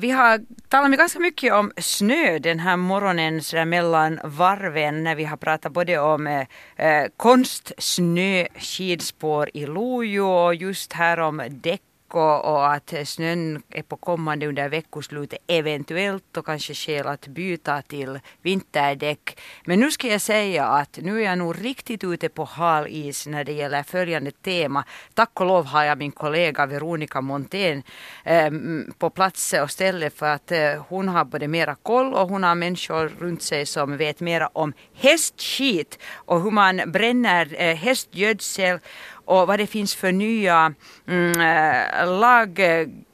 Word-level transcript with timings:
Vi 0.00 0.10
har 0.10 0.40
talat 0.68 0.90
med 0.90 0.98
ganska 0.98 1.18
mycket 1.18 1.52
om 1.52 1.72
snö 1.76 2.38
den 2.38 2.58
här 2.58 2.76
morgonen 2.76 3.42
så 3.42 3.64
mellan 3.64 4.20
varven 4.24 5.04
när 5.04 5.14
vi 5.14 5.24
har 5.24 5.36
pratat 5.36 5.72
både 5.72 5.98
om 5.98 6.26
eh, 6.26 6.46
eh 6.76 7.06
konstsnö, 7.16 8.46
skidspår 8.54 9.50
i 9.54 9.66
Lojo 9.66 10.24
och 10.24 10.54
just 10.54 10.92
här 10.92 11.20
om 11.20 11.42
däck 11.50 11.82
och, 12.16 12.44
och, 12.44 12.72
att 12.72 12.94
snön 13.04 13.62
är 13.70 13.82
på 13.82 13.96
kommande 13.96 14.46
under 14.46 14.68
veckoslutet 14.68 15.38
eventuellt 15.46 16.36
och 16.36 16.46
kanske 16.46 16.74
skäl 16.74 17.06
att 17.06 17.26
byta 17.26 17.82
till 17.82 18.20
vinterdäck. 18.42 19.40
Men 19.64 19.80
nu 19.80 19.90
ska 19.90 20.08
jag 20.08 20.20
säga 20.20 20.66
att 20.66 20.98
nu 21.02 21.20
är 21.20 21.24
jag 21.24 21.38
nog 21.38 21.64
riktigt 21.64 22.04
ute 22.04 22.28
på 22.28 22.44
hal 22.44 22.86
is 22.88 23.26
när 23.26 23.44
det 23.44 23.52
gäller 23.52 23.82
följande 23.82 24.30
tema. 24.30 24.84
Tack 25.14 25.40
och 25.40 25.46
lov 25.46 25.66
har 25.66 25.84
jag 25.84 25.98
min 25.98 26.12
kollega 26.12 26.66
Veronica 26.66 27.20
Montén 27.20 27.82
eh, 28.24 28.50
på 28.98 29.10
plats 29.10 29.52
och 29.62 29.70
ställe 29.70 30.10
för 30.10 30.26
att 30.26 30.52
eh, 30.52 30.84
hon 30.88 31.08
har 31.08 31.24
både 31.24 31.48
mera 31.48 31.74
koll 31.74 32.14
och 32.14 32.28
hon 32.28 32.42
har 32.42 32.54
människor 32.54 33.08
runt 33.18 33.42
sig 33.42 33.66
som 33.66 33.96
vet 33.96 34.20
mera 34.20 34.46
om 34.52 34.72
hästskit 34.94 35.98
och 36.14 36.42
hur 36.42 36.50
man 36.50 36.82
bränner 36.86 37.54
eh, 37.58 37.76
hästgödsel 37.76 38.78
och 39.24 39.46
vad 39.46 39.58
det 39.58 39.66
finns 39.66 39.94
för 39.94 40.12
nya 40.12 40.74
mm, 41.06 41.40
eh, 41.40 42.18
lag, 42.20 42.58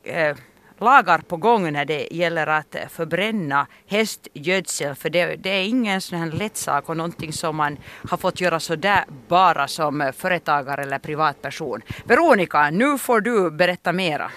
äh, 0.04 0.36
lagar 0.78 1.18
på 1.18 1.36
gång 1.36 1.72
när 1.72 1.84
det 1.84 2.08
gäller 2.10 2.46
att 2.46 2.76
förbränna 2.88 3.66
hästgödsel. 3.86 4.94
För 4.94 5.10
det, 5.10 5.36
det, 5.36 5.50
är 5.50 5.64
ingen 5.64 6.00
sån 6.00 6.18
här 6.18 6.32
lätt 6.32 6.56
sak 6.56 6.88
och 6.88 6.96
någonting 6.96 7.32
som 7.32 7.56
man 7.56 7.78
har 8.10 8.16
fått 8.16 8.40
göra 8.40 8.60
sådär 8.60 9.04
bara 9.28 9.68
som 9.68 10.12
företagare 10.16 10.82
eller 10.82 10.98
privatperson. 10.98 11.80
Veronica, 12.04 12.70
nu 12.70 12.98
får 12.98 13.20
du 13.20 13.50
berätta 13.50 13.92
mera. 13.92 14.30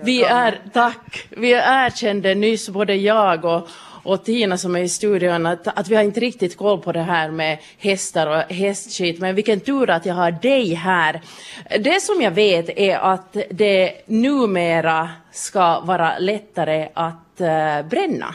Vi 0.00 0.22
är, 0.22 0.60
tack, 0.72 1.26
vi 1.30 1.52
erkände 1.52 2.34
nyss 2.34 2.68
både 2.68 2.94
jag 2.94 3.44
och, 3.44 3.68
och 4.02 4.24
Tina 4.24 4.58
som 4.58 4.76
är 4.76 4.80
i 4.80 4.88
studion 4.88 5.46
att, 5.46 5.78
att 5.78 5.88
vi 5.88 5.96
har 5.96 6.02
inte 6.02 6.20
riktigt 6.20 6.56
koll 6.56 6.80
på 6.80 6.92
det 6.92 7.02
här 7.02 7.30
med 7.30 7.58
hästar 7.78 8.26
och 8.26 8.54
hästskit 8.54 9.18
men 9.18 9.34
vilken 9.34 9.60
tur 9.60 9.90
att 9.90 10.06
jag 10.06 10.14
har 10.14 10.30
dig 10.30 10.74
här. 10.74 11.20
Det 11.80 12.02
som 12.02 12.22
jag 12.22 12.30
vet 12.30 12.68
är 12.68 12.98
att 12.98 13.36
det 13.50 13.92
numera 14.06 15.10
ska 15.32 15.80
vara 15.80 16.18
lättare 16.18 16.88
att 16.94 17.40
uh, 17.40 17.88
bränna 17.88 18.34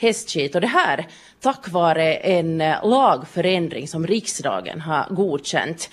hästskit 0.00 0.54
och 0.54 0.60
det 0.60 0.66
här 0.66 1.06
tack 1.40 1.68
vare 1.68 2.14
en 2.14 2.60
eh, 2.60 2.88
lagförändring 2.88 3.88
som 3.88 4.06
riksdagen 4.06 4.80
har 4.80 5.06
godkänt. 5.10 5.90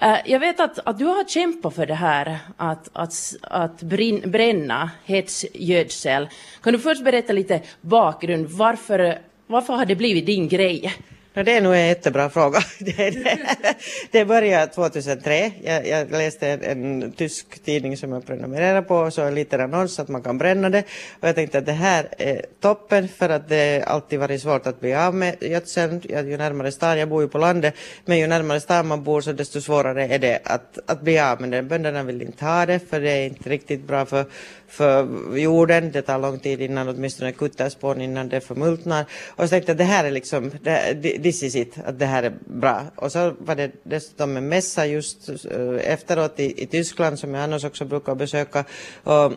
Eh, 0.00 0.16
jag 0.24 0.40
vet 0.40 0.60
att, 0.60 0.78
att 0.78 0.98
du 0.98 1.04
har 1.04 1.24
kämpat 1.24 1.74
för 1.74 1.86
det 1.86 1.94
här 1.94 2.38
att, 2.56 2.88
att, 2.92 3.36
att 3.42 3.82
bränna 4.24 4.90
hetsgödsel. 5.04 6.28
Kan 6.62 6.72
du 6.72 6.78
först 6.78 7.04
berätta 7.04 7.32
lite 7.32 7.60
bakgrund, 7.80 8.46
varför, 8.46 9.18
varför 9.46 9.72
har 9.74 9.86
det 9.86 9.96
blivit 9.96 10.26
din 10.26 10.48
grej? 10.48 10.94
No, 11.34 11.42
det 11.42 11.52
är 11.52 11.60
nog 11.60 11.74
en 11.74 11.86
jättebra 11.86 12.30
fråga. 12.30 12.58
Det, 12.78 13.10
det, 13.10 13.38
det 14.10 14.24
började 14.24 14.72
2003. 14.72 15.52
Jag, 15.62 15.88
jag 15.88 16.10
läste 16.10 16.48
en, 16.48 16.62
en, 16.62 17.12
tysk 17.12 17.64
tidning 17.64 17.96
som 17.96 18.12
jag 18.12 18.26
prenumererar 18.26 18.82
på 18.82 18.96
och 18.96 19.12
så 19.12 19.22
en 19.22 19.34
liten 19.34 19.60
annons 19.60 19.98
att 19.98 20.08
man 20.08 20.22
kan 20.22 20.38
bränna 20.38 20.70
det. 20.70 20.84
Och 21.20 21.28
jag 21.28 21.34
tänkte 21.34 21.58
att 21.58 21.66
det 21.66 21.72
här 21.72 22.08
är 22.18 22.46
toppen 22.60 23.08
för 23.08 23.28
att 23.28 23.48
det 23.48 23.82
alltid 23.82 24.18
varit 24.18 24.42
svårt 24.42 24.66
att 24.66 24.80
bli 24.80 24.94
av 24.94 25.14
med 25.14 25.36
gödseln. 25.40 26.00
Ju 26.08 26.36
närmare 26.36 26.72
stan, 26.72 26.98
jag 26.98 27.08
bor 27.08 27.22
ju 27.22 27.28
på 27.28 27.38
landet, 27.38 27.74
men 28.04 28.18
ju 28.18 28.26
närmare 28.26 28.60
stan 28.60 28.86
man 28.86 29.04
bor 29.04 29.20
så 29.20 29.32
desto 29.32 29.60
svårare 29.60 30.06
är 30.06 30.18
det 30.18 30.40
att, 30.44 30.78
att 30.86 31.00
bli 31.00 31.18
av 31.18 31.40
med 31.40 31.50
det. 31.50 31.62
Bönderna 31.62 32.02
vill 32.02 32.22
inte 32.22 32.44
ha 32.44 32.66
det 32.66 32.78
för 32.90 33.00
det 33.00 33.10
är 33.10 33.26
inte 33.26 33.50
riktigt 33.50 33.86
bra 33.86 34.06
för 34.06 34.24
för 34.68 35.08
jorden. 35.36 35.90
Det 35.92 36.02
tar 36.02 36.18
lång 36.18 36.38
tid 36.38 36.60
innan 36.60 36.88
åtminstone 36.88 37.32
kutterspån 37.32 38.00
innan 38.00 38.28
det 38.28 38.40
förmultnar. 38.40 39.04
Och 39.28 39.44
så 39.44 39.48
tänkte 39.48 39.70
jag 39.70 39.74
att 39.74 39.78
det 39.78 39.84
här 39.84 40.04
är 40.04 40.10
liksom, 40.10 40.50
det, 40.62 41.17
this 41.22 41.42
is 41.42 41.56
it, 41.56 41.78
att 41.84 41.98
det 41.98 42.06
här 42.06 42.22
är 42.22 42.32
bra. 42.46 42.82
Och 42.96 43.12
så 43.12 43.34
var 43.38 43.54
det 43.54 43.70
dessutom 43.82 44.36
en 44.36 44.48
mässa 44.48 44.86
just 44.86 45.28
eh, 45.28 45.92
efteråt 45.92 46.40
i, 46.40 46.62
i 46.62 46.66
Tyskland 46.66 47.18
som 47.18 47.34
jag 47.34 47.44
annars 47.44 47.64
också 47.64 47.84
brukar 47.84 48.14
besöka. 48.14 48.64
Och 49.04 49.32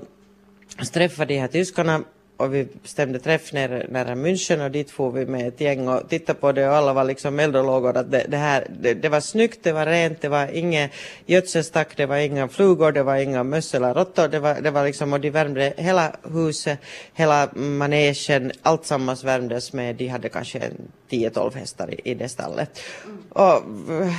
så 0.80 0.92
träffade 0.94 1.34
de 1.34 1.40
här 1.40 1.48
tyskarna 1.48 2.04
och 2.42 2.54
vi 2.54 2.68
bestämde 2.84 3.20
träff 3.20 3.54
nära, 3.54 3.84
nära 3.90 4.16
München 4.16 4.66
och 4.66 4.72
dit 4.72 4.92
får 4.92 5.12
vi 5.12 5.26
med 5.26 5.48
ett 5.48 5.62
gäng 5.62 5.88
och 5.88 6.10
tittade 6.10 6.40
på 6.40 6.52
det 6.52 6.68
och 6.68 6.76
alla 6.76 6.94
var 6.94 7.04
liksom 7.04 7.40
eld 7.40 7.56
och 7.56 7.66
lågor 7.66 7.98
att 7.98 8.12
det, 8.12 8.26
det 8.28 8.38
här, 8.38 8.68
det, 8.82 8.94
det, 8.94 9.10
var 9.10 9.20
snyggt, 9.20 9.64
det 9.64 9.72
var 9.72 9.86
rent, 9.86 10.22
det 10.22 10.30
var 10.30 10.48
inget 10.48 10.92
gödselstack, 11.26 11.98
det 11.98 12.06
var 12.06 12.18
inga 12.18 12.48
flugor, 12.48 12.92
det 12.92 13.04
var 13.04 13.16
inga 13.16 13.44
möss 13.44 13.76
eller 13.76 13.94
råttor, 13.94 14.28
det 14.28 14.40
var, 14.40 14.62
det 14.62 14.72
var 14.72 14.86
liksom 14.86 15.14
och 15.14 15.20
de 15.20 15.30
värmde 15.30 15.74
hela 15.78 16.16
huset, 16.34 16.80
hela 17.14 17.50
manegen, 17.56 18.52
allt 18.62 18.86
sammans 18.86 19.24
värmdes 19.24 19.74
med, 19.74 19.96
de 19.96 20.08
hade 20.08 20.30
kanske 20.30 20.72
10-12 21.12 21.56
hästar 21.56 21.94
i, 21.94 22.12
i 22.12 22.14
det 22.14 22.30
stallet. 22.30 22.80
Och 23.30 23.64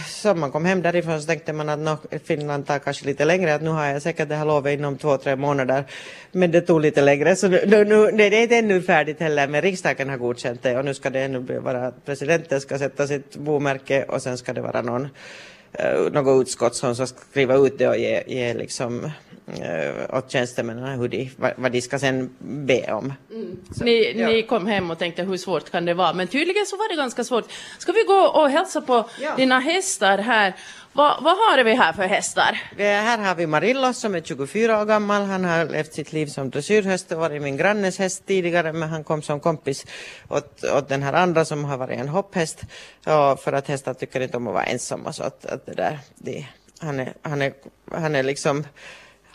så 0.09 0.35
man 0.35 0.53
kom 0.53 0.65
hem 0.65 0.83
därifrån 0.83 1.21
så 1.21 1.27
tänkte 1.27 1.53
man 1.53 1.69
att 1.69 1.79
no, 1.79 1.99
Finland 2.25 2.67
tar 2.67 2.79
kanske 2.79 3.07
lite 3.07 3.25
längre, 3.25 3.55
att 3.55 3.63
nu 3.63 3.71
har 3.71 3.87
jag 3.87 4.03
säkert 4.03 4.29
det 4.29 4.35
här 4.35 4.45
lovet 4.45 4.79
inom 4.79 4.99
två, 4.99 5.17
tre 5.17 5.37
månader, 5.37 5.85
men 6.33 6.51
det 6.51 6.61
tog 6.61 6.81
lite 6.81 7.01
längre 7.03 7.37
så 7.37 7.49
nu, 7.49 7.85
nu, 7.85 8.11
det 8.11 8.25
är 8.25 8.43
inte 8.43 8.57
ännu 8.57 8.83
färdigt 8.83 9.21
heller, 9.21 9.49
men 9.49 9.63
riksdagen 9.63 10.09
har 10.09 10.17
godkänt 10.17 10.63
det 10.63 10.79
och 10.79 10.85
nu 10.85 10.95
ska 10.95 11.11
det 11.11 11.21
ännu 11.21 11.59
vara 11.59 11.87
att 11.87 12.05
presidenten 12.05 12.61
ska 12.61 12.79
sätta 12.79 13.07
sitt 13.07 13.37
bomärke 13.37 14.05
och 14.05 14.23
sen 14.23 14.39
ska 14.39 14.53
det 14.53 14.61
vara 14.61 14.83
någon, 14.83 15.03
uh, 15.03 16.13
något 16.13 16.43
utskott 16.43 16.75
som 16.75 16.97
ska 16.97 17.07
skriva 17.07 17.55
ut 17.57 17.79
det 17.79 17.89
och 17.89 17.97
ge, 17.97 18.23
ge 18.27 18.55
liksom 18.55 19.11
uh, 19.49 20.19
åt 20.19 20.31
tjänstemännen 20.31 20.99
hur 21.01 21.09
de, 21.09 21.31
vad, 21.37 21.53
vad 21.57 21.73
de 21.73 21.81
ska 21.81 21.99
sen 21.99 22.31
be 22.39 22.93
om. 22.93 23.13
Mm. 23.31 23.57
Så, 23.71 23.85
ni, 23.85 24.13
ja. 24.17 24.29
ni 24.29 24.43
kom 24.43 24.67
hem 24.67 24.91
och 24.91 24.99
tänkte 24.99 25.23
hur 25.23 25.37
svårt 25.37 25.71
kan 25.71 25.85
det 25.85 25.95
vara, 25.95 26.13
men 26.13 26.29
tydligen 26.29 26.67
så 26.67 26.77
var 26.77 26.89
det 26.89 26.97
ganska 26.97 27.25
svårt. 27.25 27.45
Ska 27.79 27.93
vi 27.93 28.03
gå 28.03 28.15
och 28.15 28.51
hälsa 28.51 28.81
på 28.81 29.09
ja. 29.21 29.37
dina 29.37 29.59
hästar 29.59 30.19
här? 30.19 30.55
Va, 30.95 31.19
vad 31.23 31.37
har 31.37 31.65
vi 31.65 31.75
här 31.75 31.93
för 31.93 32.03
hästar? 32.03 32.61
Här 32.79 33.19
har 33.19 33.35
vi 33.35 33.47
Marillo 33.47 33.93
som 33.93 34.15
är 34.15 34.21
24 34.21 34.81
år 34.81 34.85
gammal. 34.85 35.23
Han 35.23 35.45
har 35.45 35.65
levt 35.65 35.95
sitt 35.95 36.13
liv 36.13 36.27
som 36.27 36.51
dressyrhäst 36.51 37.13
och 37.13 37.19
varit 37.19 37.43
min 37.43 37.57
grannes 37.57 37.99
häst 37.99 38.27
tidigare 38.27 38.73
men 38.73 38.89
han 38.89 39.05
kom 39.05 39.23
som 39.23 39.41
kompis 39.41 39.87
åt, 40.29 40.65
åt 40.65 40.89
den 40.89 41.03
här 41.03 41.13
andra 41.13 41.45
som 41.45 41.65
har 41.65 41.77
varit 41.77 41.99
en 41.99 42.09
hopphäst. 42.09 42.61
Och 43.07 43.41
för 43.41 43.53
att 43.53 43.69
hästar 43.69 43.95
tycker 43.95 44.21
inte 44.21 44.37
om 44.37 44.47
att 44.47 44.55
vara 44.55 44.65
ensamma 44.65 45.13
så 45.13 45.23
att, 45.23 45.47
att 45.47 45.67
det 45.67 45.75
där, 45.75 45.99
det, 46.17 46.47
han, 46.79 47.01
är, 47.01 47.13
han, 47.23 47.43
är, 47.43 47.53
han 47.93 48.15
är 48.15 48.23
liksom 48.23 48.65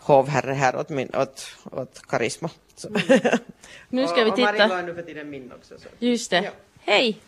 hovherre 0.07 0.53
här 0.53 0.75
åt, 0.75 0.89
min, 0.89 1.15
åt, 1.15 1.57
åt 1.71 2.01
karisma. 2.07 2.49
Mm. 2.83 3.01
nu 3.89 4.07
ska 4.07 4.23
vi 4.23 4.31
titta. 4.31 4.65
Och 4.65 4.69
är 4.71 4.83
nu 4.83 4.95
för 4.95 5.01
tiden 5.01 5.29
min 5.29 5.51
också. 5.51 5.79
Så. 5.79 5.87
Just 5.99 6.31
det. 6.31 6.43
Ja. 6.43 6.51
Hej! 6.79 7.21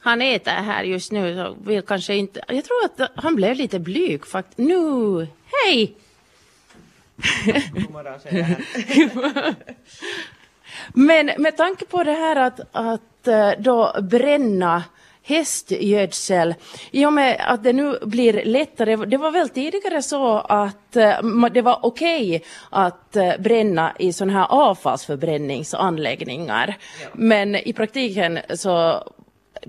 han 0.00 0.22
äter 0.22 0.50
här 0.50 0.82
just 0.82 1.12
nu 1.12 1.36
så 1.36 1.56
vill 1.64 1.82
kanske 1.82 2.14
inte... 2.14 2.40
Jag 2.48 2.64
tror 2.64 2.84
att 2.84 3.10
han 3.14 3.34
blev 3.34 3.56
lite 3.56 3.78
blyg 3.78 4.26
faktiskt. 4.26 4.58
Nu, 4.58 5.26
hej! 5.64 5.94
Men 10.94 11.30
med 11.38 11.56
tanke 11.56 11.84
på 11.84 12.04
det 12.04 12.12
här 12.12 12.36
att, 12.36 12.60
att 12.72 13.26
eh, 13.26 13.50
då 13.58 13.96
bränna 14.02 14.84
hästgödsel, 15.30 16.54
i 16.90 17.06
och 17.06 17.12
med 17.12 17.44
att 17.48 17.64
det 17.64 17.72
nu 17.72 17.98
blir 18.02 18.44
lättare, 18.44 18.96
det 18.96 19.16
var 19.16 19.30
väl 19.30 19.48
tidigare 19.48 20.02
så 20.02 20.38
att 20.38 20.96
eh, 20.96 21.22
det 21.52 21.62
var 21.62 21.78
okej 21.82 22.36
okay 22.36 22.40
att 22.70 23.16
eh, 23.16 23.32
bränna 23.38 23.92
i 23.98 24.12
sådana 24.12 24.32
här 24.32 24.46
avfallsförbränningsanläggningar. 24.50 26.76
Ja. 27.02 27.08
Men 27.12 27.56
i 27.56 27.72
praktiken 27.72 28.38
så 28.54 29.04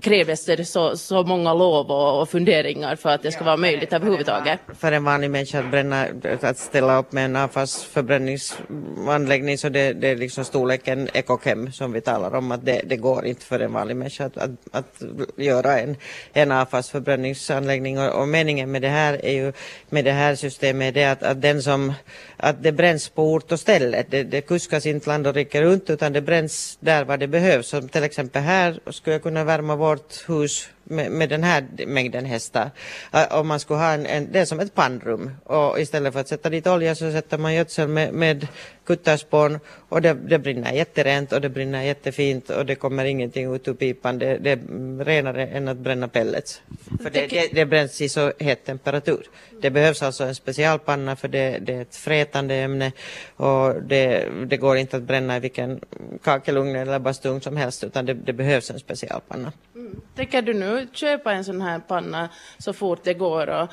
krävdes 0.00 0.44
det 0.44 0.64
så, 0.64 0.96
så 0.96 1.22
många 1.22 1.54
lov 1.54 1.90
och, 1.90 2.20
och 2.20 2.28
funderingar 2.28 2.96
för 2.96 3.08
att 3.08 3.22
det 3.22 3.32
ska 3.32 3.44
vara 3.44 3.56
möjligt 3.56 3.92
överhuvudtaget. 3.92 4.60
För 4.78 4.92
en 4.92 5.04
vanlig 5.04 5.30
människa 5.30 5.58
att, 5.58 5.70
bränna, 5.70 6.06
att 6.40 6.58
ställa 6.58 6.98
upp 6.98 7.12
med 7.12 7.24
en 7.24 7.36
avfallsförbränningsanläggning 7.36 9.58
så 9.58 9.68
det, 9.68 9.92
det 9.92 10.08
är 10.08 10.16
liksom 10.16 10.44
storleken 10.44 11.08
Ekokem 11.14 11.72
som 11.72 11.92
vi 11.92 12.00
talar 12.00 12.34
om 12.34 12.52
att 12.52 12.64
det, 12.64 12.82
det 12.84 12.96
går 12.96 13.26
inte 13.26 13.44
för 13.44 13.60
en 13.60 13.72
vanlig 13.72 13.96
människa 13.96 14.24
att, 14.24 14.36
att, 14.36 14.50
att 14.70 15.02
göra 15.36 15.80
en, 15.80 15.96
en 16.32 16.52
avfallsförbränningsanläggning 16.52 17.98
och, 17.98 18.20
och 18.20 18.28
meningen 18.28 18.70
med 18.70 18.82
det 18.82 18.88
här 18.88 19.24
är 19.24 19.32
ju 19.32 19.52
med 19.90 20.04
det 20.04 20.12
här 20.12 20.34
systemet 20.34 20.96
är 20.96 21.12
att, 21.12 21.22
att 21.22 21.42
den 21.42 21.62
som 21.62 21.92
att 22.36 22.62
det 22.62 22.72
bränns 22.72 23.08
på 23.08 23.32
ort 23.32 23.52
och 23.52 23.60
ställe. 23.60 24.04
Det, 24.08 24.22
det 24.22 24.40
kuskas 24.40 24.86
inte 24.86 25.08
land 25.08 25.26
och 25.26 25.34
rike 25.34 25.62
runt 25.62 25.90
utan 25.90 26.12
det 26.12 26.20
bränns 26.20 26.78
där 26.80 27.04
var 27.04 27.16
det 27.16 27.28
behövs. 27.28 27.68
Som 27.68 27.88
till 27.88 28.04
exempel 28.04 28.42
här 28.42 28.80
skulle 28.90 29.14
jag 29.14 29.22
kunna 29.22 29.44
värma 29.44 29.76
abortos 29.82 30.68
med, 30.84 31.10
med 31.10 31.28
den 31.28 31.44
här 31.44 31.64
mängden 31.86 32.24
hästar. 32.24 32.70
Uh, 33.14 33.38
om 33.38 33.48
man 33.48 33.60
skulle 33.60 33.78
ha 33.78 33.92
en, 33.92 34.06
en, 34.06 34.32
det 34.32 34.40
är 34.40 34.44
som 34.44 34.60
ett 34.60 34.74
pannrum 34.74 35.30
och 35.44 35.80
istället 35.80 36.12
för 36.12 36.20
att 36.20 36.28
sätta 36.28 36.50
dit 36.50 36.66
olja 36.66 36.94
så 36.94 37.12
sätter 37.12 37.38
man 37.38 37.54
gödsel 37.54 37.88
med, 37.88 38.14
med 38.14 38.46
kutterspån 38.86 39.58
och 39.88 40.02
det, 40.02 40.12
det 40.14 40.38
brinner 40.38 40.72
jätterent 40.72 41.32
och 41.32 41.40
det 41.40 41.48
brinner 41.48 41.82
jättefint 41.82 42.50
och 42.50 42.66
det 42.66 42.74
kommer 42.74 43.04
ingenting 43.04 43.54
ut 43.54 43.68
ur 43.68 43.74
pipan. 43.74 44.18
Det, 44.18 44.38
det 44.38 44.50
är 44.50 45.04
renare 45.04 45.46
än 45.46 45.68
att 45.68 45.76
bränna 45.76 46.08
pellets. 46.08 46.62
För 47.02 47.10
det, 47.10 47.26
det, 47.26 47.48
det 47.52 47.66
bränns 47.66 48.00
i 48.00 48.08
så 48.08 48.32
het 48.38 48.64
temperatur. 48.64 49.26
Det 49.62 49.70
behövs 49.70 50.02
alltså 50.02 50.24
en 50.24 50.34
specialpanna 50.34 51.16
för 51.16 51.28
det, 51.28 51.58
det 51.58 51.74
är 51.74 51.82
ett 51.82 51.96
frätande 51.96 52.54
ämne 52.54 52.92
och 53.36 53.82
det, 53.82 54.28
det 54.46 54.56
går 54.56 54.76
inte 54.76 54.96
att 54.96 55.02
bränna 55.02 55.36
i 55.36 55.40
vilken 55.40 55.80
kakelugn 56.22 56.76
eller 56.76 56.98
bastung 56.98 57.40
som 57.40 57.56
helst 57.56 57.84
utan 57.84 58.06
det, 58.06 58.14
det 58.14 58.32
behövs 58.32 58.70
en 58.70 58.78
specialpanna. 58.78 59.52
Mm. 59.74 60.00
Tänker 60.16 60.42
du 60.42 60.54
nu 60.54 60.71
köpa 60.92 61.32
en 61.32 61.44
sån 61.44 61.60
här 61.60 61.78
panna 61.78 62.28
så 62.58 62.72
fort 62.72 63.00
det 63.04 63.14
går 63.14 63.46
och, 63.46 63.68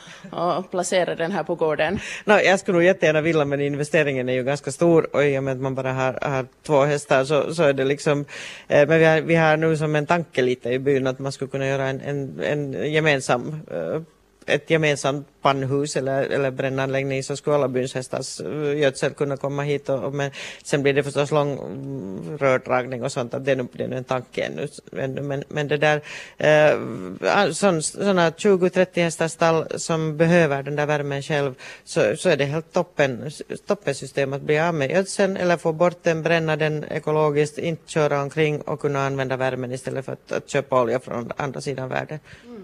och 0.58 0.72
placera 0.72 1.16
den 1.16 1.32
här 1.32 1.44
på 1.44 1.56
gården? 1.56 2.00
No, 2.26 2.34
jag 2.34 2.60
skulle 2.60 2.76
nog 2.76 2.84
jättegärna 2.84 3.22
vilja 3.22 3.46
men 3.46 3.62
investeringen 3.62 4.30
är 4.30 4.34
ju 4.34 4.44
ganska 4.44 4.72
stor 4.72 5.16
och 5.16 5.26
i 5.26 5.38
och 5.38 5.44
med 5.44 5.52
att 5.52 5.62
man 5.62 5.76
bara 5.76 5.94
har, 5.94 6.20
har 6.22 6.46
två 6.64 6.84
hästar 6.84 7.24
så, 7.24 7.54
så 7.54 7.64
är 7.64 7.74
det 7.74 7.84
liksom 7.84 8.26
eh, 8.68 8.88
men 8.88 9.00
vi 9.00 9.06
har, 9.06 9.22
vi 9.22 9.36
har 9.36 9.58
nu 9.58 9.78
som 9.78 9.96
en 9.96 10.06
tanke 10.06 10.42
lite 10.42 10.70
i 10.70 10.80
byn 10.80 11.08
att 11.08 11.20
man 11.20 11.32
skulle 11.32 11.52
kunna 11.52 11.68
göra 11.68 11.88
en, 11.88 12.02
en, 12.02 12.40
en 12.40 12.92
gemensam 12.92 13.62
eh, 13.72 14.02
ett 14.50 14.70
gemensamt 14.70 15.28
pannhus 15.42 15.96
eller, 15.96 16.24
eller 16.24 16.52
brännanläggning 16.52 17.24
så 17.24 17.36
skulle 17.36 17.56
alla 17.56 17.68
byns 17.68 17.94
hästars 17.94 18.42
eh, 18.42 18.78
gödsel 18.78 19.14
kunna 19.14 19.38
komma 19.38 19.64
hit. 19.64 19.90
Och, 19.90 20.04
och, 20.04 20.14
men 20.14 20.32
sen 20.64 20.84
blir 20.84 20.94
det 20.94 21.04
förstås 21.04 21.32
lång 21.32 21.54
mm, 21.54 22.38
rördragning 22.38 23.04
och 23.04 23.12
sånt, 23.12 23.34
att 23.34 23.46
det 23.46 23.52
är 23.52 23.56
nu, 23.56 23.68
det 23.72 23.84
är 23.84 23.92
en 23.92 24.04
tanke 24.04 24.42
ännu. 24.42 24.68
ännu. 24.98 25.22
Men, 25.22 25.44
men 25.48 25.68
det 25.68 25.78
där, 25.78 26.02
eh, 26.38 27.52
sådana 27.52 28.30
20-30 28.30 29.04
hästars 29.04 29.32
stall 29.32 29.68
som 29.76 30.18
behöver 30.18 30.64
den 30.64 30.76
där 30.76 30.86
värmen 30.86 31.22
själv 31.22 31.56
så, 31.84 32.16
så 32.18 32.30
är 32.30 32.38
det 32.38 32.46
helt 32.46 32.74
toppen, 32.74 33.32
toppen 33.68 33.96
system 33.96 34.34
att 34.34 34.42
bli 34.42 34.60
av 34.60 34.74
med 34.74 34.92
gödseln 34.92 35.38
eller 35.38 35.58
få 35.58 35.72
bort 35.72 36.04
den, 36.04 36.24
bränna 36.24 36.56
den 36.56 36.84
ekologiskt, 36.84 37.58
inte 37.58 37.92
köra 37.92 38.22
omkring 38.22 38.62
och 38.62 38.80
kunna 38.80 39.06
använda 39.06 39.38
värmen 39.38 39.72
istället 39.72 40.06
för 40.06 40.14
att, 40.14 40.32
att 40.32 40.50
köpa 40.50 40.82
olja 40.82 41.00
från 41.00 41.32
andra 41.38 41.62
sidan 41.62 41.90
världen. 41.90 42.20
Mm. 42.46 42.59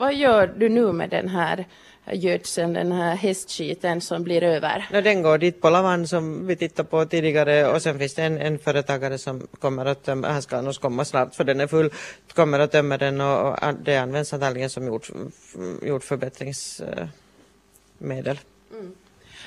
Vad 0.00 0.14
gör 0.14 0.46
du 0.46 0.68
nu 0.68 0.92
med 0.92 1.10
den 1.10 1.28
här 1.28 1.66
gödseln, 2.12 2.72
den 2.72 2.92
här 2.92 3.16
hästskiten 3.16 4.00
som 4.00 4.24
blir 4.24 4.42
över? 4.42 4.88
No, 4.92 5.00
den 5.00 5.22
går 5.22 5.38
dit 5.38 5.60
på 5.60 5.70
Lavan 5.70 6.08
som 6.08 6.46
vi 6.46 6.56
tittade 6.56 6.88
på 6.88 7.04
tidigare 7.04 7.72
och 7.72 7.82
sen 7.82 7.98
finns 7.98 8.14
det 8.14 8.22
en, 8.22 8.38
en 8.38 8.58
företagare 8.58 9.18
som 9.18 9.46
kommer 9.58 9.86
att 9.86 10.04
tömma, 10.04 10.28
han 10.28 10.42
ska 10.42 10.60
nog 10.60 10.74
komma 10.74 11.04
snart 11.04 11.34
för 11.34 11.44
den 11.44 11.60
är 11.60 11.66
full, 11.66 11.90
kommer 12.34 12.58
att 12.58 12.72
tömma 12.72 12.98
den 12.98 13.20
och, 13.20 13.48
och 13.48 13.54
det 13.84 13.96
används 13.96 14.32
antagligen 14.32 14.70
som 14.70 14.86
jord, 14.86 15.06
jordförbättringsmedel. 15.82 18.38
Mm. 18.72 18.94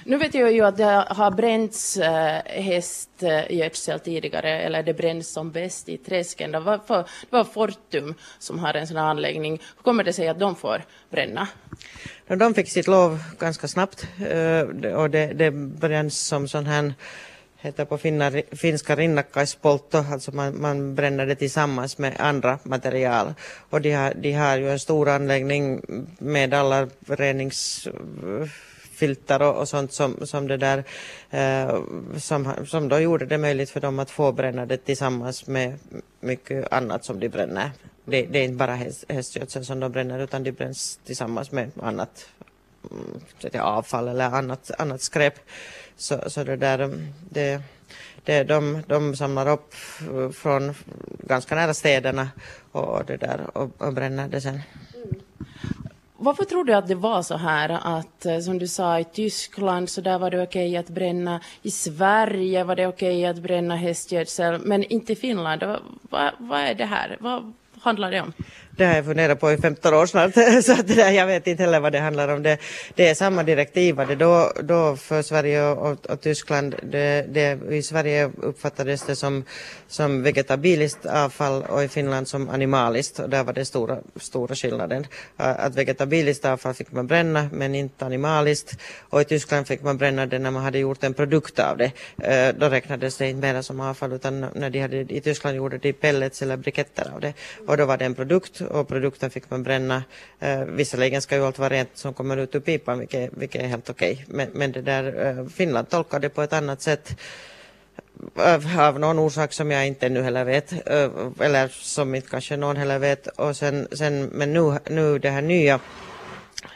Nu 0.06 0.18
vet 0.18 0.34
jag 0.34 0.52
ju 0.52 0.66
att 0.66 0.78
det 0.78 1.06
har 1.10 1.32
bränts 1.32 1.98
eh, 1.98 2.42
hästgödsel 2.46 4.00
tidigare, 4.00 4.62
eller 4.62 4.84
det 4.84 4.94
bränns 4.94 5.34
som 5.34 5.52
bäst 5.52 5.90
i 5.90 5.98
träsken. 5.98 6.52
Det 6.52 6.60
var, 6.60 6.78
för, 6.88 6.98
det 6.98 7.30
var 7.30 7.44
Fortum 7.44 8.16
som 8.40 8.60
har 8.60 8.74
en 8.74 8.88
sån 8.88 8.98
här 8.98 9.04
anläggning. 9.04 9.52
Hur 9.52 9.84
kommer 9.84 10.04
det 10.04 10.14
sig 10.14 10.28
att 10.28 10.40
de 10.40 10.56
får 10.56 10.84
bränna? 11.10 11.48
De 12.28 12.54
fick 12.54 12.70
sitt 12.70 12.88
lov 12.88 13.24
ganska 13.40 13.68
snabbt 13.68 14.08
eh, 14.30 14.94
och 14.94 15.10
det, 15.10 15.34
det 15.34 15.52
bränns 15.52 16.20
som 16.20 16.48
sån 16.48 16.66
här 16.66 16.94
heter 17.64 17.86
på 17.86 17.98
finna, 17.98 18.32
finska 18.52 18.96
rinnakkaispoltto, 18.96 19.98
alltså 19.98 20.32
man, 20.32 20.62
man 20.62 20.96
bränner 20.96 21.26
det 21.26 21.36
tillsammans 21.36 21.98
med 21.98 22.16
andra 22.20 22.60
material. 22.64 23.34
Och 23.70 23.82
de 23.82 23.92
har, 23.92 24.14
de 24.14 24.32
har 24.32 24.58
ju 24.58 24.72
en 24.72 24.80
stor 24.80 25.10
anläggning 25.10 25.82
med 26.20 26.54
alla 26.54 26.88
renings 27.08 27.88
eh, 27.88 28.48
filtar 28.94 29.42
och, 29.42 29.56
och 29.56 29.70
sånt 29.70 29.94
som, 29.94 30.26
som 30.26 30.48
det 30.48 30.58
där 30.58 30.84
eh, 31.30 31.82
som, 32.18 32.54
som 32.66 32.90
då 32.90 33.00
gjorde 33.00 33.26
det 33.26 33.38
möjligt 33.38 33.70
för 33.70 33.80
dem 33.80 34.00
att 34.00 34.12
få 34.12 34.32
bränna 34.32 34.66
det 34.66 34.78
tillsammans 34.78 35.48
med 35.48 35.80
mycket 36.20 36.74
annat 36.74 37.06
som 37.06 37.20
de 37.20 37.30
bränner. 37.30 37.72
Det, 38.06 38.26
det 38.26 38.40
är 38.40 38.44
inte 38.44 38.56
bara 38.56 38.76
häst, 38.76 39.06
hästgödsel 39.10 39.66
som 39.66 39.80
de 39.80 39.92
bränner 39.92 40.20
utan 40.20 40.44
de 40.44 40.52
bränns 40.52 41.00
tillsammans 41.06 41.52
med 41.52 41.72
annat 41.82 42.30
mm, 42.92 43.62
avfall 43.62 44.08
eller 44.08 44.26
annat, 44.26 44.72
annat 44.78 45.02
skräp. 45.02 45.34
Så, 45.98 46.30
så 46.30 46.44
det 46.44 46.56
där, 46.56 46.92
det, 47.30 47.62
det, 48.24 48.44
de, 48.44 48.84
de 48.88 49.16
samlar 49.16 49.50
upp 49.50 49.74
från 50.36 50.76
ganska 51.20 51.56
nära 51.56 51.74
städerna 51.74 52.30
och, 52.72 53.06
det 53.06 53.18
där, 53.18 53.58
och, 53.58 53.82
och 53.82 53.94
bränner 53.94 54.28
det 54.28 54.42
sen. 54.42 54.60
Varför 56.24 56.44
tror 56.44 56.64
du 56.64 56.74
att 56.74 56.88
det 56.88 56.96
var 56.96 57.22
så 57.22 57.38
här 57.38 57.70
att, 57.70 58.26
eh, 58.26 58.40
som 58.40 58.60
du 58.60 58.68
sa, 58.68 59.00
i 59.00 59.04
Tyskland 59.04 59.90
så 59.90 60.02
där 60.02 60.20
var 60.20 60.32
det 60.32 60.44
okej 60.44 60.70
okay 60.70 60.78
att 60.78 60.90
bränna, 60.90 61.40
i 61.62 61.72
Sverige 61.72 62.64
var 62.64 62.76
det 62.76 62.88
okej 62.88 63.18
okay 63.18 63.26
att 63.26 63.38
bränna 63.38 63.76
hästgödsel, 63.76 64.62
men 64.66 64.84
inte 64.84 65.14
i 65.14 65.16
Finland? 65.16 65.64
Vad, 65.64 65.80
vad, 66.02 66.32
vad 66.38 66.60
är 66.60 66.74
det 66.74 66.86
här? 66.86 67.18
Vad 67.20 67.54
handlar 67.82 68.12
det 68.12 68.22
om? 68.22 68.34
Det 68.76 68.86
har 68.86 68.96
jag 68.96 69.06
funderat 69.06 69.40
på 69.40 69.52
i 69.52 69.58
15 69.58 69.94
år 69.94 70.06
snart, 70.06 70.34
så 70.66 70.72
att 70.72 70.88
det 70.88 70.96
där, 70.96 71.12
jag 71.12 71.28
vet 71.28 71.48
inte 71.48 71.64
heller 71.64 71.80
vad 71.80 71.92
det 71.92 72.00
handlar 72.00 72.28
om. 72.28 72.44
Det, 72.44 72.58
det 72.96 73.08
är 73.08 73.16
samma 73.16 73.44
direktiv, 73.44 73.96
det 73.96 74.16
då, 74.16 74.52
då 74.64 74.96
för 74.96 75.22
Sverige 75.22 75.64
och, 75.64 76.06
och 76.06 76.22
Tyskland. 76.22 76.76
Det, 76.84 77.26
det, 77.34 77.60
I 77.72 77.82
Sverige 77.82 78.32
uppfattades 78.42 79.04
det 79.04 79.16
som, 79.16 79.44
som 79.88 80.24
vegetabiliskt 80.24 81.06
avfall 81.06 81.64
och 81.64 81.84
i 81.84 81.88
Finland 81.88 82.28
som 82.28 82.50
animaliskt. 82.50 83.20
Och 83.20 83.30
där 83.30 83.44
var 83.44 83.54
det 83.54 83.66
stora, 83.66 83.98
stora 84.16 84.56
skillnaden. 84.56 85.08
Att 85.38 85.76
vegetabiliskt 85.76 86.46
avfall 86.46 86.74
fick 86.74 86.92
man 86.92 87.08
bränna, 87.08 87.50
men 87.52 87.76
inte 87.76 88.06
animaliskt. 88.06 88.78
Och 89.10 89.22
i 89.22 89.24
Tyskland 89.24 89.68
fick 89.68 89.84
man 89.84 89.98
bränna 89.98 90.26
det 90.26 90.40
när 90.40 90.52
man 90.52 90.64
hade 90.64 90.80
gjort 90.80 91.04
en 91.04 91.14
produkt 91.14 91.60
av 91.60 91.78
det. 91.78 91.92
Då 92.58 92.70
räknades 92.70 93.18
det 93.18 93.30
inte 93.30 93.54
mer 93.54 93.62
som 93.62 93.80
avfall, 93.80 94.14
utan 94.14 94.40
när 94.40 94.70
de 94.70 94.80
hade, 94.80 94.98
i 94.98 95.22
Tyskland 95.22 95.58
gjorde 95.58 95.78
de 95.78 95.94
pellets 95.94 96.42
eller 96.42 96.58
briketter 96.58 97.12
av 97.16 97.22
det. 97.22 97.34
Och 97.68 97.78
då 97.78 97.86
var 97.86 97.98
det 97.98 98.06
en 98.06 98.16
produkt 98.16 98.63
och 98.64 98.88
produkten 98.88 99.30
fick 99.30 99.50
man 99.50 99.64
bränna. 99.64 100.04
Eh, 100.40 100.64
visserligen 100.66 101.22
ska 101.22 101.36
ju 101.36 101.46
allt 101.46 101.60
vara 101.60 101.70
rent 101.70 101.90
som 101.94 102.14
kommer 102.14 102.38
ut 102.38 102.56
ur 102.56 102.60
pipan, 102.60 103.00
vilket, 103.00 103.34
vilket 103.34 103.62
är 103.62 103.68
helt 103.68 103.90
okej. 103.90 104.12
Okay. 104.14 104.26
Men, 104.28 104.50
men 104.54 104.72
det 104.72 104.82
där, 104.82 105.26
eh, 105.26 105.48
Finland 105.48 105.90
tolkar 105.90 106.20
det 106.20 106.30
på 106.30 106.42
ett 106.42 106.54
annat 106.54 106.82
sätt 106.82 107.16
av 108.36 109.00
någon 109.00 109.20
orsak 109.20 109.54
som 109.54 109.72
jag 109.72 109.88
inte 109.88 110.10
nu 110.10 110.22
heller 110.22 110.46
vet, 110.46 110.72
eh, 110.72 111.12
eller 111.40 111.68
som 111.68 112.16
inte 112.16 112.30
kanske 112.30 112.58
någon 112.58 112.78
heller 112.78 113.00
vet. 113.00 113.28
Och 113.28 113.58
sen, 113.58 113.88
sen, 113.92 114.24
men 114.26 114.54
nu, 114.54 114.80
nu 114.90 115.20
det 115.20 115.30
här 115.30 115.42
nya 115.42 115.80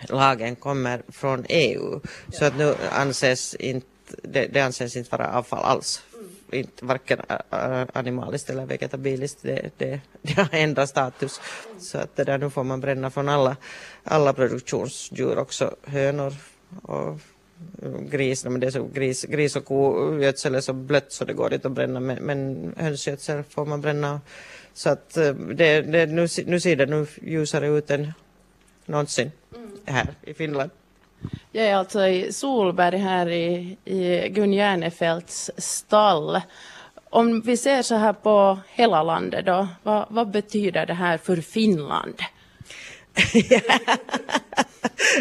lagen 0.09 0.55
kommer 0.55 1.01
från 1.07 1.45
EU, 1.49 1.99
så 2.33 2.45
att 2.45 2.57
nu 2.57 2.75
anses 2.91 3.55
inte, 3.55 3.87
det, 4.23 4.47
det 4.47 4.59
anses 4.59 4.95
inte 4.95 5.11
vara 5.11 5.31
avfall 5.31 5.65
alls 5.65 6.01
inte 6.51 6.85
varken 6.85 7.19
animaliskt 7.93 8.49
eller 8.49 8.65
vegetabiliskt. 8.65 9.39
Det, 9.41 9.69
det, 9.77 10.01
det 10.21 10.33
har 10.33 10.49
ändrat 10.51 10.89
status. 10.89 11.41
Så 11.79 11.97
att 11.97 12.15
det 12.15 12.23
där, 12.23 12.37
nu 12.37 12.49
får 12.49 12.63
man 12.63 12.81
bränna 12.81 13.09
från 13.09 13.29
alla, 13.29 13.55
alla 14.03 14.33
produktionsdjur 14.33 15.37
också, 15.37 15.75
hönor 15.83 16.33
och 16.81 17.19
gris, 18.09 18.45
men 18.45 18.59
det 18.59 18.67
är 18.67 18.71
så 18.71 18.83
gris, 18.83 19.23
gris 19.23 19.55
och 19.55 19.65
kogödsel 19.65 20.55
är 20.55 20.61
så 20.61 20.73
blött 20.73 21.11
så 21.11 21.25
det 21.25 21.33
går 21.33 21.53
inte 21.53 21.67
att 21.67 21.73
bränna 21.73 21.99
men, 21.99 22.17
men 22.23 22.73
hönsgödsel 22.77 23.43
får 23.43 23.65
man 23.65 23.81
bränna. 23.81 24.21
Så 24.73 24.89
att 24.89 25.17
eh, 25.17 25.33
det, 25.33 25.81
det, 25.81 26.05
nu, 26.05 26.27
nu 26.45 26.59
ser 26.59 26.75
det 26.75 26.85
nu 26.85 27.07
ljusare 27.21 27.67
ut 27.67 27.91
än 27.91 28.13
någonsin 28.85 29.31
här 29.85 30.07
i 30.21 30.33
Finland. 30.33 30.71
Jag 31.51 31.65
är 31.65 31.75
alltså 31.75 32.07
i 32.07 32.33
Solberg 32.33 32.97
här 32.97 33.29
i, 33.29 33.77
i 33.85 34.29
Gun 34.29 34.53
Järnefelts 34.53 35.51
stall. 35.57 36.41
Om 37.09 37.41
vi 37.41 37.57
ser 37.57 37.81
så 37.81 37.95
här 37.95 38.13
på 38.13 38.59
hela 38.69 39.03
landet 39.03 39.45
då, 39.45 39.67
vad, 39.83 40.05
vad 40.09 40.31
betyder 40.31 40.85
det 40.85 40.93
här 40.93 41.17
för 41.17 41.35
Finland? 41.35 42.15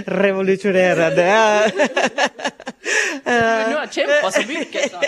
Revolutionerande. 0.06 1.72
Du 3.24 3.76
har 3.76 3.86
kämpat 3.86 4.34
så 4.34 4.48
mycket. 4.48 4.90
Så. 4.90 5.00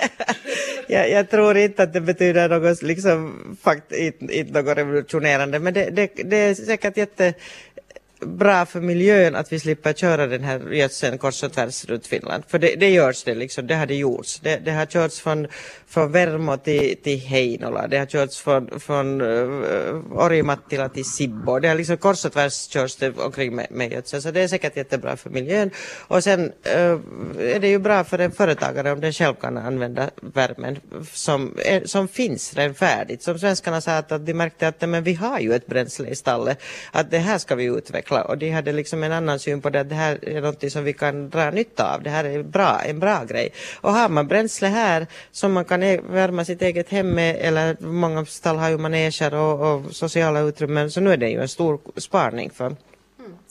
jag, 0.88 1.10
jag 1.10 1.30
tror 1.30 1.56
inte 1.56 1.82
att 1.82 1.92
det 1.92 2.00
betyder 2.00 2.48
något, 2.48 2.82
liksom, 2.82 3.56
fakt, 3.62 3.92
inte, 3.92 4.36
inte 4.36 4.62
något 4.62 4.78
revolutionerande, 4.78 5.58
men 5.58 5.74
det, 5.74 5.90
det, 5.90 6.10
det 6.24 6.36
är 6.36 6.54
säkert 6.54 6.96
jätte 6.96 7.34
bra 8.20 8.66
för 8.66 8.80
miljön 8.80 9.34
att 9.34 9.52
vi 9.52 9.60
slipper 9.60 9.92
köra 9.92 10.26
den 10.26 10.44
här 10.44 10.72
gödseln 10.72 11.18
kors 11.18 11.42
och 11.42 11.52
tvärs 11.52 11.84
runt 11.84 12.06
Finland. 12.06 12.44
För 12.48 12.58
det, 12.58 12.74
det 12.76 12.90
görs 12.90 13.24
det 13.24 13.34
liksom, 13.34 13.66
det 13.66 13.74
har 13.74 13.86
det 13.86 13.94
gjorts. 13.94 14.40
Det, 14.40 14.56
det 14.64 14.70
har 14.70 14.86
körts 14.86 15.20
från, 15.20 15.46
från 15.86 16.12
Vermo 16.12 16.56
till, 16.56 16.96
till 17.02 17.20
Heinola, 17.20 17.86
det 17.86 17.98
har 17.98 18.06
körts 18.06 18.40
från, 18.40 18.80
från 18.80 19.20
uh, 19.20 20.02
Orimattila 20.12 20.88
till 20.88 21.04
Sibbo. 21.04 21.58
Det 21.58 21.68
har 21.68 21.74
liksom 21.74 21.96
kors 21.96 22.24
och 22.24 22.32
tvärs 22.32 22.68
körts 22.68 22.96
det 22.96 23.18
omkring 23.18 23.56
med, 23.56 23.66
med 23.70 23.92
gödsel, 23.92 24.22
så 24.22 24.30
det 24.30 24.40
är 24.40 24.48
säkert 24.48 24.76
jättebra 24.76 25.16
för 25.16 25.30
miljön. 25.30 25.70
Och 25.98 26.24
sen 26.24 26.40
uh, 26.40 26.98
är 27.38 27.60
det 27.60 27.68
ju 27.68 27.78
bra 27.78 28.04
för 28.04 28.18
en 28.18 28.32
företagare 28.32 28.92
om 28.92 29.00
den 29.00 29.12
själv 29.12 29.34
kan 29.34 29.58
använda 29.58 30.10
värmen 30.22 30.80
som, 31.12 31.56
eh, 31.64 31.82
som 31.84 32.08
finns 32.08 32.54
redan 32.54 32.74
färdigt. 32.74 33.22
Som 33.22 33.38
svenskarna 33.38 33.80
sa 33.80 33.92
att, 33.92 34.12
att 34.12 34.26
de 34.26 34.34
märkte 34.34 34.68
att 34.68 34.88
men 34.88 35.02
vi 35.02 35.14
har 35.14 35.40
ju 35.40 35.54
ett 35.54 35.66
bränsle 35.66 36.08
i 36.08 36.14
stallet, 36.14 36.62
att 36.92 37.10
det 37.10 37.18
här 37.18 37.38
ska 37.38 37.54
vi 37.54 37.64
utveckla 37.64 38.07
utveckla 38.08 38.22
och 38.22 38.38
de 38.38 38.50
hade 38.50 38.72
liksom 38.72 39.02
en 39.02 39.12
annan 39.12 39.38
syn 39.38 39.60
på 39.60 39.70
det 39.70 39.80
att 39.80 39.88
det 39.88 39.94
här 39.94 40.18
är 40.22 40.40
något 40.40 40.72
som 40.72 40.84
vi 40.84 40.92
kan 40.92 41.30
dra 41.30 41.50
nytta 41.50 41.94
av. 41.94 42.02
Det 42.02 42.10
här 42.10 42.24
är 42.24 42.42
bra, 42.42 42.80
en 42.84 42.98
bra 42.98 43.24
grej. 43.24 43.52
Och 43.82 43.92
har 43.92 44.08
man 44.08 44.28
bränsle 44.28 44.68
här 44.68 45.06
som 45.32 45.52
man 45.52 45.64
kan 45.64 45.82
e- 45.82 46.00
värma 46.10 46.44
sitt 46.44 46.62
eget 46.62 46.90
hem 46.90 47.14
med 47.14 47.36
eller 47.40 47.76
många 47.80 48.26
stall 48.26 48.56
har 48.56 48.70
ju 48.70 48.78
maneger 48.78 49.34
och, 49.34 49.60
och 49.60 49.94
sociala 49.94 50.40
utrymmen 50.40 50.90
så 50.90 51.00
nu 51.00 51.12
är 51.12 51.16
det 51.16 51.30
ju 51.30 51.40
en 51.40 51.48
stor 51.48 51.80
sparning 51.96 52.50
för 52.50 52.76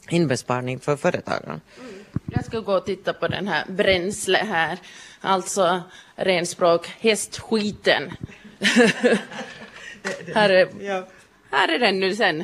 inbesparing 0.10 0.80
för 0.80 0.98
företagen. 0.98 1.62
Mm. 1.80 1.92
Jag 2.26 2.46
ska 2.46 2.60
gå 2.60 2.74
och 2.74 2.86
titta 2.86 3.14
på 3.14 3.28
den 3.28 3.48
här 3.48 3.66
bränsle 3.70 4.38
här, 4.38 4.78
alltså 5.22 5.82
renspråk 6.16 6.88
hästskiten. 7.00 8.12
här 10.36 10.50
är 10.50 10.68
ja. 10.82 11.08
Här 11.52 11.76
är 11.76 11.80
den 11.80 12.00
nu 12.00 12.16
sen. 12.16 12.44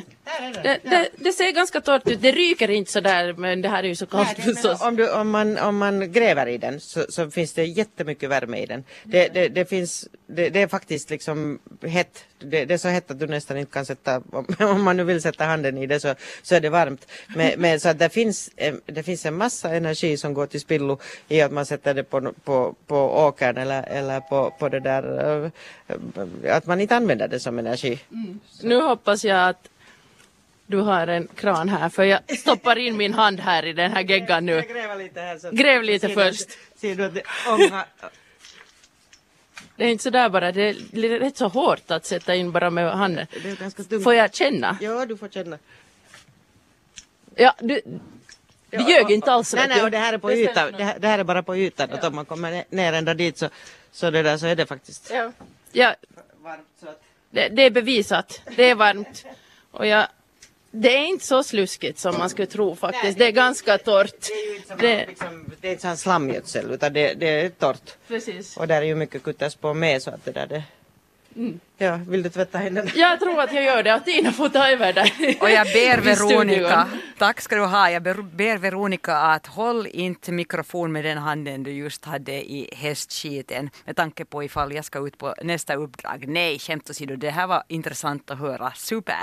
Det, 0.62 0.78
det, 0.82 1.08
det, 1.16 1.32
ser 1.32 1.52
ganska 1.52 1.80
torrt 1.80 2.08
ut. 2.08 2.22
Det 2.22 2.32
ryker 2.32 2.70
inte 2.70 2.92
så 2.92 3.00
där 3.00 3.32
men 3.32 3.62
det 3.62 3.68
här 3.68 3.84
är 3.84 3.88
ju 3.88 3.96
så 3.96 4.06
kallt 4.06 4.38
förstås. 4.38 4.82
Om, 4.82 4.96
du, 4.96 5.12
om, 5.12 5.30
man, 5.30 5.58
om 5.58 5.76
man 5.76 6.12
gräver 6.12 6.46
i 6.46 6.58
den 6.58 6.80
så, 6.80 7.06
så 7.08 7.30
finns 7.30 7.52
det 7.52 7.64
jättemycket 7.64 8.30
värme 8.30 8.58
i 8.58 8.66
den. 8.66 8.84
Det, 9.02 9.28
det, 9.28 9.48
det 9.48 9.64
finns, 9.64 10.08
det, 10.26 10.56
är 10.56 10.68
faktiskt 10.68 11.10
liksom 11.10 11.58
hett. 11.82 12.24
Det, 12.38 12.64
det, 12.64 12.74
är 12.74 12.78
så 12.78 12.88
hett 12.88 13.10
att 13.10 13.18
du 13.18 13.26
nästan 13.26 13.56
inte 13.56 13.72
kan 13.72 13.86
sätta, 13.86 14.22
om, 14.32 14.46
om 14.58 14.82
man 14.82 14.96
nu 14.96 15.04
vill 15.04 15.22
sätta 15.22 15.44
handen 15.44 15.78
i 15.78 15.86
det 15.86 16.00
så, 16.00 16.14
så 16.42 16.54
är 16.54 16.60
det 16.60 16.70
varmt. 16.70 17.06
Men, 17.36 17.52
men 17.60 17.80
så 17.80 17.88
att 17.88 17.98
det 17.98 18.08
finns, 18.08 18.50
det 18.86 19.02
finns 19.02 19.26
en 19.26 19.36
massa 19.36 19.74
energi 19.74 20.16
som 20.16 20.34
går 20.34 20.46
till 20.46 20.60
spillo 20.60 20.98
i 21.28 21.40
att 21.40 21.52
man 21.52 21.66
sätter 21.66 21.94
det 21.94 22.04
på, 22.04 22.32
på, 22.44 22.74
på 22.86 22.96
åkern 23.26 23.56
eller, 23.56 23.82
eller 23.82 24.20
på, 24.20 24.50
på 24.58 24.68
det 24.68 24.80
där, 24.80 25.44
eh, 25.86 26.56
att 26.56 26.66
man 26.66 26.80
inte 26.80 26.96
använder 26.96 27.28
det 27.28 27.40
som 27.40 27.58
energi. 27.58 28.00
Mm. 28.12 28.40
Nu 28.62 28.80
hoppas 28.80 29.24
jag 29.24 29.48
att 29.48 29.68
du 30.66 30.76
har 30.76 31.06
en 31.06 31.26
kran 31.26 31.68
här 31.68 31.88
för 31.88 32.04
jag 32.04 32.38
stoppar 32.38 32.78
in 32.78 32.96
min 32.96 33.14
hand 33.14 33.40
här 33.40 33.64
i 33.64 33.72
den 33.72 33.92
här 33.92 34.02
geggan 34.02 34.46
nu. 34.46 34.62
Gräv 34.62 34.98
lite, 34.98 35.20
här 35.20 35.38
så 35.38 35.50
Gräv 35.50 35.82
lite 35.82 36.08
först. 36.08 36.48
Ser 36.76 36.94
du 36.94 37.04
att 37.04 37.14
det 37.14 37.22
ångar? 37.48 37.86
Det 39.76 39.84
är 39.84 39.88
inte 39.88 40.04
sådär 40.04 40.28
bara, 40.28 40.52
det 40.52 40.62
är 40.62 41.18
rätt 41.18 41.36
så 41.36 41.48
hårt 41.48 41.90
att 41.90 42.06
sätta 42.06 42.34
in 42.34 42.52
bara 42.52 42.70
med 42.70 42.92
handen. 42.92 43.26
Det 43.42 43.50
är 43.50 43.56
ganska 43.56 43.82
tungt. 43.82 44.04
Får 44.04 44.14
jag 44.14 44.34
känna? 44.34 44.78
Ja, 44.80 45.06
du 45.06 45.16
får 45.16 45.28
känna. 45.28 45.58
Ja, 47.34 47.54
du, 47.60 47.82
ja, 48.70 48.88
ljög 48.88 49.10
inte 49.10 49.32
alls. 49.32 49.54
Nej, 49.54 49.68
nej, 49.68 49.82
och 49.82 49.90
det 49.90 49.98
här 49.98 50.12
är 50.12 50.18
på 50.18 50.32
ytan. 50.32 50.72
Det 50.72 50.84
här, 50.84 50.98
det 50.98 51.08
här 51.08 51.18
är 51.18 51.24
bara 51.24 51.42
på 51.42 51.56
ytan. 51.56 51.88
Ja. 51.90 52.08
Om 52.08 52.14
man 52.14 52.24
kommer 52.24 52.64
ner 52.68 52.92
ända 52.92 53.14
dit 53.14 53.38
så, 53.38 53.48
så, 53.92 54.10
det 54.10 54.22
där, 54.22 54.36
så 54.36 54.46
är 54.46 54.56
det 54.56 54.66
faktiskt 54.66 55.10
ja. 55.10 55.32
Ja. 55.72 55.94
varmt. 56.42 56.68
Så 56.80 56.88
att... 56.88 57.02
det, 57.30 57.48
det 57.48 57.62
är 57.62 57.70
bevisat. 57.70 58.40
Det 58.56 58.70
är 58.70 58.74
varmt. 58.74 59.24
Och 59.70 59.86
jag 59.86 60.06
det 60.76 60.96
är 60.96 61.06
inte 61.06 61.24
så 61.24 61.42
sluskigt 61.42 61.98
som 61.98 62.18
man 62.18 62.30
skulle 62.30 62.46
tro 62.46 62.74
faktiskt. 62.74 63.04
Nej, 63.04 63.14
det 63.14 63.26
är 63.26 63.30
ganska 63.32 63.78
torrt. 63.78 64.28
Det 64.28 64.32
är 64.32 64.56
inte, 64.56 64.74
det... 64.76 65.06
Liksom, 65.06 65.44
det 65.60 65.68
är 65.68 65.72
inte 65.72 65.96
slamgödsel 65.96 66.70
utan 66.70 66.92
det, 66.92 67.14
det, 67.14 67.28
är 67.28 67.48
torrt. 67.48 67.96
Precis. 68.08 68.56
Och 68.56 68.68
där 68.68 68.82
är 68.82 68.86
ju 68.86 68.94
mycket 68.94 69.22
kuttas 69.22 69.54
på 69.54 69.74
med 69.74 70.02
så 70.02 70.10
att 70.10 70.24
det 70.24 70.32
där 70.32 70.46
det... 70.46 70.62
Mm. 71.36 71.60
Ja, 71.78 72.00
vill 72.08 72.22
du 72.22 72.30
tvätta 72.30 72.58
händerna? 72.58 72.90
Jag 72.94 73.20
tror 73.20 73.40
att 73.40 73.52
jag 73.52 73.64
gör 73.64 73.82
det, 73.82 73.94
att 73.94 74.04
Tina 74.04 74.32
får 74.32 74.48
ta 74.48 74.68
över 74.68 74.92
där. 74.92 75.12
Och 75.40 75.50
jag 75.50 75.66
ber 75.66 76.00
Veronica, 76.00 76.88
tack 77.18 77.40
ska 77.40 77.56
du 77.56 77.62
ha, 77.62 77.90
jag 77.90 78.02
ber 78.02 78.58
Veronica 78.58 79.16
att 79.16 79.46
håll 79.46 79.86
inte 79.86 80.32
mikrofon 80.32 80.92
med 80.92 81.04
den 81.04 81.18
handen 81.18 81.62
du 81.62 81.72
just 81.72 82.04
hade 82.04 82.32
i 82.32 82.70
hästskiten 82.76 83.70
med 83.84 83.96
tanke 83.96 84.24
på 84.24 84.44
ifall 84.44 84.72
jag 84.72 84.84
ska 84.84 85.06
ut 85.06 85.18
på 85.18 85.34
nästa 85.42 85.74
uppdrag. 85.74 86.24
Nej, 86.28 86.58
skämt 86.58 86.90
åsido, 86.90 87.16
det 87.16 87.30
här 87.30 87.46
var 87.46 87.62
intressant 87.68 88.30
att 88.30 88.38
höra, 88.38 88.72
super. 88.76 89.14